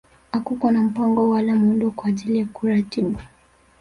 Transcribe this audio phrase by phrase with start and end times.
[0.31, 3.19] Hakukuwa na mpango wala muundo kwa ajili ya kuratibu